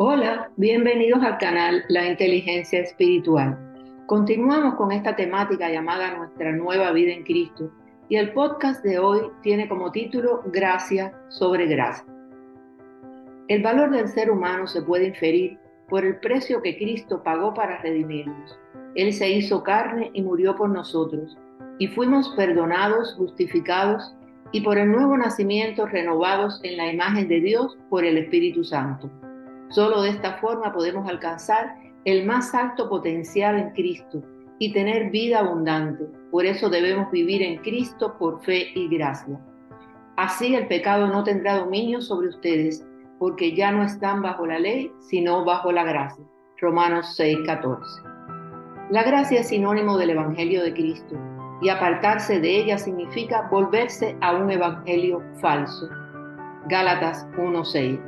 [0.00, 3.58] Hola, bienvenidos al canal La Inteligencia Espiritual.
[4.06, 7.72] Continuamos con esta temática llamada Nuestra nueva vida en Cristo
[8.08, 12.06] y el podcast de hoy tiene como título Gracia sobre Gracia.
[13.48, 15.58] El valor del ser humano se puede inferir
[15.88, 18.56] por el precio que Cristo pagó para redimirnos.
[18.94, 21.36] Él se hizo carne y murió por nosotros,
[21.80, 24.14] y fuimos perdonados, justificados
[24.52, 29.10] y por el nuevo nacimiento renovados en la imagen de Dios por el Espíritu Santo.
[29.70, 34.22] Solo de esta forma podemos alcanzar el más alto potencial en Cristo
[34.58, 36.04] y tener vida abundante.
[36.30, 39.38] Por eso debemos vivir en Cristo por fe y gracia.
[40.16, 42.84] Así el pecado no tendrá dominio sobre ustedes,
[43.18, 46.24] porque ya no están bajo la ley, sino bajo la gracia.
[46.60, 48.02] Romanos 6:14.
[48.90, 51.14] La gracia es sinónimo del Evangelio de Cristo
[51.60, 55.88] y apartarse de ella significa volverse a un Evangelio falso.
[56.68, 58.07] Gálatas 1:6.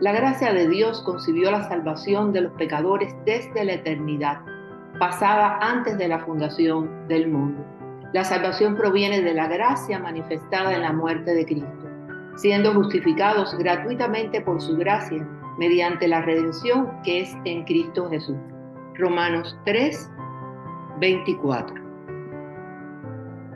[0.00, 4.40] La gracia de Dios concibió la salvación de los pecadores desde la eternidad,
[4.98, 7.62] pasada antes de la fundación del mundo.
[8.14, 11.86] La salvación proviene de la gracia manifestada en la muerte de Cristo,
[12.36, 15.22] siendo justificados gratuitamente por su gracia
[15.58, 18.38] mediante la redención que es en Cristo Jesús.
[18.94, 20.10] Romanos 3,
[20.98, 21.74] 24.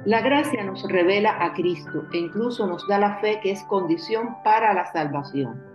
[0.04, 4.36] La gracia nos revela a Cristo e incluso nos da la fe que es condición
[4.44, 5.73] para la salvación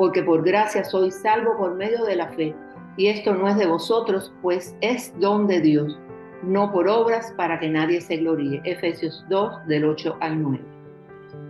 [0.00, 2.54] porque por gracia soy salvo por medio de la fe,
[2.96, 5.98] y esto no es de vosotros, pues es don de Dios,
[6.42, 8.62] no por obras para que nadie se gloríe.
[8.64, 10.64] Efesios 2 del 8 al 9.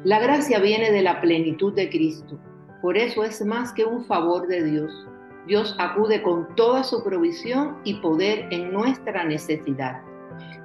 [0.03, 2.41] La gracia viene de la plenitud de Cristo,
[2.83, 5.07] por eso es más que un favor de Dios.
[5.47, 10.03] Dios acude con toda su provisión y poder en nuestra necesidad.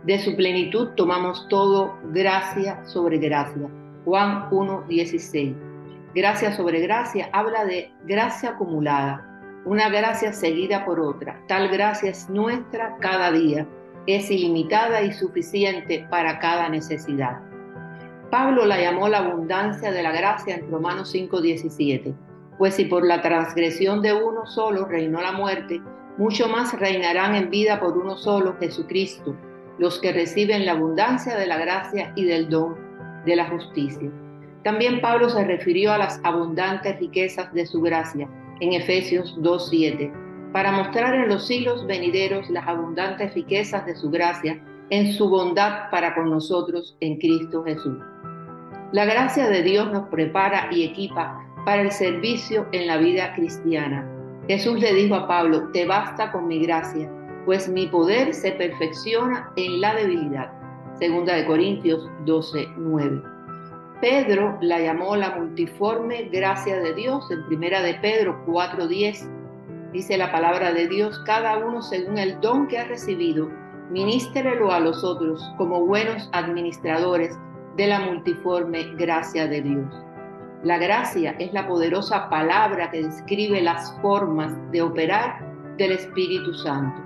[0.05, 3.69] De su plenitud tomamos todo gracia sobre gracia.
[4.05, 5.55] Juan 1, 16.
[6.15, 9.27] Gracia sobre gracia habla de gracia acumulada,
[9.65, 11.41] una gracia seguida por otra.
[11.49, 13.67] Tal gracia es nuestra cada día,
[14.07, 17.41] es ilimitada y suficiente para cada necesidad.
[18.31, 22.13] Pablo la llamó la abundancia de la gracia en Romanos 5:17,
[22.57, 25.81] pues si por la transgresión de uno solo reinó la muerte,
[26.17, 29.35] mucho más reinarán en vida por uno solo, Jesucristo,
[29.79, 32.77] los que reciben la abundancia de la gracia y del don
[33.25, 34.09] de la justicia.
[34.65, 38.27] También Pablo se refirió a las abundantes riquezas de su gracia
[38.61, 40.11] en Efesios 2.7,
[40.53, 44.59] para mostrar en los siglos venideros las abundantes riquezas de su gracia
[44.89, 47.99] en su bondad para con nosotros en Cristo Jesús.
[48.91, 54.09] La gracia de Dios nos prepara y equipa para el servicio en la vida cristiana.
[54.47, 57.07] Jesús le dijo a Pablo, te basta con mi gracia,
[57.45, 60.51] pues mi poder se perfecciona en la debilidad.
[60.97, 63.34] Segunda de Corintios 12.9.
[64.01, 69.29] Pedro la llamó la multiforme gracia de Dios en primera de Pedro 4:10.
[69.93, 73.49] Dice la palabra de Dios, cada uno según el don que ha recibido,
[73.89, 77.37] ministrelo a los otros como buenos administradores
[77.77, 80.05] de la multiforme gracia de Dios.
[80.63, 85.39] La gracia es la poderosa palabra que describe las formas de operar
[85.77, 87.01] del Espíritu Santo.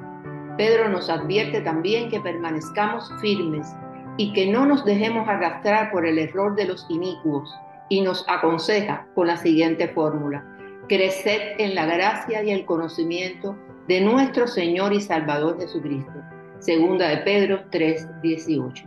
[0.57, 3.75] Pedro nos advierte también que permanezcamos firmes
[4.19, 7.57] y que no nos dejemos arrastrar por el error de los inicuos
[7.87, 10.43] y nos aconseja con la siguiente fórmula.
[10.89, 16.19] Creced en la gracia y el conocimiento de nuestro Señor y Salvador Jesucristo.
[16.59, 18.83] Segunda de Pedro 3:18.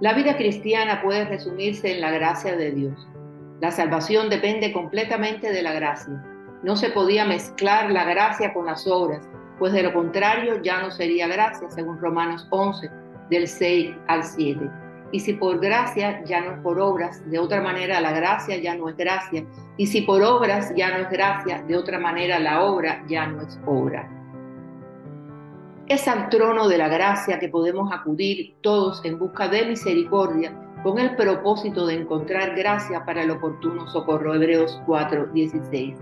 [0.00, 3.08] La vida cristiana puede resumirse en la gracia de Dios.
[3.62, 6.22] La salvación depende completamente de la gracia.
[6.62, 9.26] No se podía mezclar la gracia con las obras,
[9.58, 12.99] pues de lo contrario ya no sería gracia, según Romanos 11,
[13.30, 14.70] del 6 al 7.
[15.12, 18.76] Y si por gracia ya no es por obras, de otra manera la gracia ya
[18.76, 19.44] no es gracia.
[19.76, 23.42] Y si por obras ya no es gracia, de otra manera la obra ya no
[23.42, 24.08] es obra.
[25.88, 30.54] Es al trono de la gracia que podemos acudir todos en busca de misericordia
[30.84, 34.34] con el propósito de encontrar gracia para el oportuno socorro.
[34.34, 35.96] Hebreos 4:16.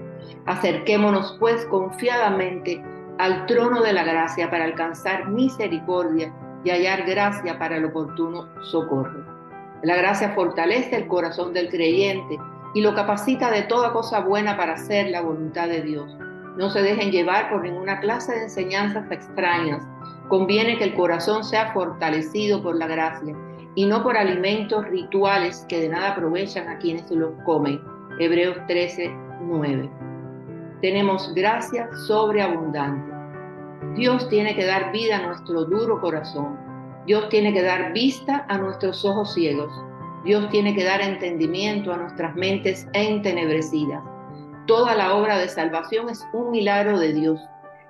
[0.44, 2.82] Acerquémonos pues confiadamente
[3.16, 6.32] al trono de la gracia para alcanzar misericordia
[6.64, 9.24] y hallar gracia para el oportuno socorro.
[9.82, 12.38] La gracia fortalece el corazón del creyente
[12.74, 16.16] y lo capacita de toda cosa buena para hacer la voluntad de Dios.
[16.56, 19.86] No se dejen llevar por ninguna clase de enseñanzas extrañas.
[20.28, 23.34] Conviene que el corazón sea fortalecido por la gracia
[23.76, 27.80] y no por alimentos rituales que de nada aprovechan a quienes los comen.
[28.18, 29.88] Hebreos 13, 9.
[30.80, 33.17] Tenemos gracia sobreabundante.
[33.98, 36.56] Dios tiene que dar vida a nuestro duro corazón.
[37.06, 39.72] Dios tiene que dar vista a nuestros ojos ciegos.
[40.24, 44.00] Dios tiene que dar entendimiento a nuestras mentes entenebrecidas.
[44.68, 47.40] Toda la obra de salvación es un milagro de Dios.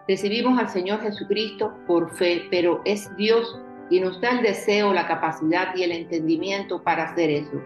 [0.09, 3.61] Recibimos al Señor Jesucristo por fe, pero es Dios
[3.91, 7.61] quien nos da el deseo, la capacidad y el entendimiento para hacer eso.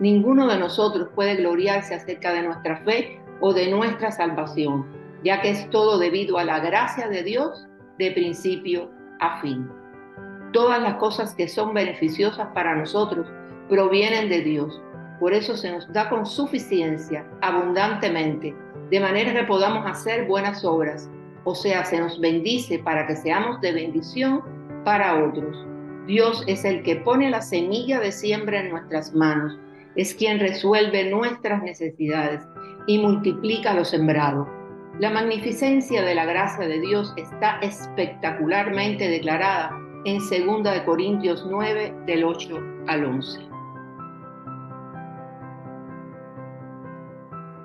[0.00, 4.84] Ninguno de nosotros puede gloriarse acerca de nuestra fe o de nuestra salvación,
[5.24, 7.65] ya que es todo debido a la gracia de Dios
[7.98, 8.90] de principio
[9.20, 9.68] a fin.
[10.52, 13.26] Todas las cosas que son beneficiosas para nosotros
[13.68, 14.80] provienen de Dios.
[15.20, 18.54] Por eso se nos da con suficiencia, abundantemente,
[18.90, 21.10] de manera que podamos hacer buenas obras.
[21.44, 24.42] O sea, se nos bendice para que seamos de bendición
[24.84, 25.66] para otros.
[26.06, 29.58] Dios es el que pone la semilla de siembra en nuestras manos,
[29.96, 32.46] es quien resuelve nuestras necesidades
[32.86, 34.55] y multiplica lo sembrado.
[34.98, 42.24] La magnificencia de la gracia de Dios está espectacularmente declarada en 2 Corintios 9 del
[42.24, 42.56] 8
[42.86, 43.40] al 11.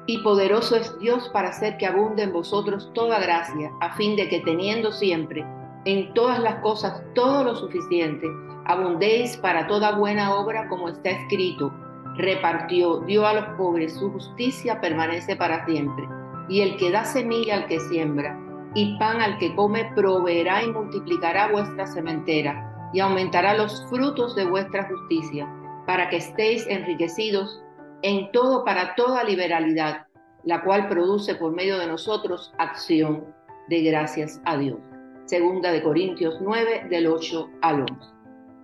[0.08, 4.28] Y poderoso es Dios para hacer que abunde en vosotros toda gracia, a fin de
[4.28, 5.46] que teniendo siempre
[5.86, 8.28] en todas las cosas todo lo suficiente,
[8.66, 11.72] abundéis para toda buena obra como está escrito,
[12.18, 16.21] repartió, dio a los pobres, su justicia permanece para siempre
[16.52, 18.38] y el que da semilla al que siembra
[18.76, 24.44] y pan al que come proveerá y multiplicará vuestra sementera y aumentará los frutos de
[24.44, 25.48] vuestra justicia,
[25.88, 27.64] para que estéis enriquecidos
[28.02, 30.08] en todo para toda liberalidad,
[30.44, 33.34] la cual produce por medio de nosotros acción
[33.70, 34.80] de gracias a Dios.
[35.26, 37.96] Segunda de Corintios 9 del 8 al 11.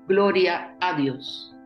[0.07, 1.56] Gloria a Dios.